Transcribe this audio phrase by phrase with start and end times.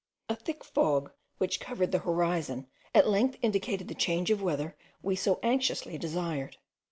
[0.29, 2.65] A thick fog, which covered the horizon,
[2.95, 6.57] at length indicated the change of weather we so anxiously desired.